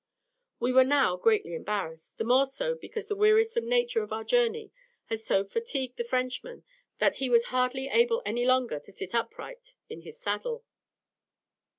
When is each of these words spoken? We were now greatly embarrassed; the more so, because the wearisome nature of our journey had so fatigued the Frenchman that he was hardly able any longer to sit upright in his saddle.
We 0.59 0.71
were 0.73 0.83
now 0.83 1.15
greatly 1.15 1.53
embarrassed; 1.53 2.17
the 2.17 2.23
more 2.23 2.47
so, 2.47 2.73
because 2.73 3.07
the 3.07 3.15
wearisome 3.15 3.69
nature 3.69 4.01
of 4.01 4.11
our 4.11 4.23
journey 4.23 4.71
had 5.09 5.19
so 5.19 5.43
fatigued 5.43 5.97
the 5.97 6.03
Frenchman 6.03 6.63
that 6.97 7.17
he 7.17 7.29
was 7.29 7.49
hardly 7.53 7.87
able 7.87 8.23
any 8.25 8.43
longer 8.43 8.79
to 8.79 8.91
sit 8.91 9.13
upright 9.13 9.75
in 9.89 10.01
his 10.01 10.17
saddle. 10.19 10.65